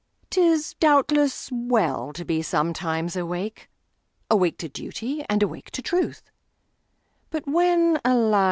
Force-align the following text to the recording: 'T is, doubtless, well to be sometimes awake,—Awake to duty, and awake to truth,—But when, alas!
'T 0.31 0.41
is, 0.41 0.73
doubtless, 0.79 1.51
well 1.51 2.11
to 2.11 2.25
be 2.25 2.41
sometimes 2.41 3.15
awake,—Awake 3.15 4.57
to 4.57 4.67
duty, 4.67 5.23
and 5.29 5.43
awake 5.43 5.69
to 5.69 5.81
truth,—But 5.83 7.47
when, 7.47 7.99
alas! 8.03 8.39